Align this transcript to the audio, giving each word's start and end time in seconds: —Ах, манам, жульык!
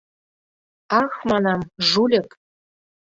—Ах, 1.01 1.13
манам, 1.29 1.61
жульык! 1.87 2.29